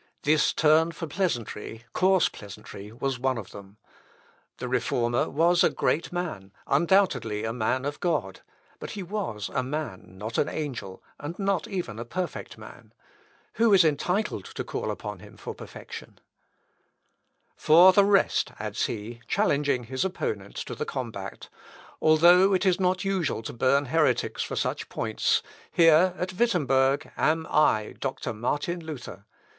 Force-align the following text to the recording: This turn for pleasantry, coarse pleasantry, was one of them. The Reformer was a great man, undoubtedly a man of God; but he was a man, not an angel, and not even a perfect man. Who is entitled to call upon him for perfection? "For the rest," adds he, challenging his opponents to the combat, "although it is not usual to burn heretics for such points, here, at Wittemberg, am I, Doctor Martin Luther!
This 0.23 0.51
turn 0.51 0.91
for 0.93 1.05
pleasantry, 1.05 1.83
coarse 1.93 2.27
pleasantry, 2.27 2.91
was 2.91 3.19
one 3.19 3.37
of 3.37 3.51
them. 3.51 3.77
The 4.57 4.67
Reformer 4.67 5.29
was 5.29 5.63
a 5.63 5.69
great 5.69 6.11
man, 6.11 6.51
undoubtedly 6.65 7.43
a 7.43 7.53
man 7.53 7.85
of 7.85 7.99
God; 7.99 8.41
but 8.79 8.89
he 8.97 9.03
was 9.03 9.51
a 9.53 9.61
man, 9.61 10.17
not 10.17 10.39
an 10.39 10.49
angel, 10.49 11.03
and 11.19 11.37
not 11.37 11.67
even 11.67 11.99
a 11.99 12.03
perfect 12.03 12.57
man. 12.57 12.95
Who 13.57 13.75
is 13.75 13.85
entitled 13.85 14.45
to 14.45 14.63
call 14.63 14.89
upon 14.89 15.19
him 15.19 15.37
for 15.37 15.53
perfection? 15.53 16.19
"For 17.55 17.93
the 17.93 18.03
rest," 18.03 18.51
adds 18.59 18.87
he, 18.87 19.21
challenging 19.27 19.83
his 19.83 20.03
opponents 20.03 20.63
to 20.63 20.73
the 20.73 20.83
combat, 20.83 21.47
"although 22.01 22.55
it 22.55 22.65
is 22.65 22.79
not 22.79 23.05
usual 23.05 23.43
to 23.43 23.53
burn 23.53 23.85
heretics 23.85 24.41
for 24.41 24.55
such 24.55 24.89
points, 24.89 25.43
here, 25.71 26.15
at 26.17 26.33
Wittemberg, 26.33 27.11
am 27.17 27.45
I, 27.51 27.93
Doctor 27.99 28.33
Martin 28.33 28.83
Luther! 28.83 29.27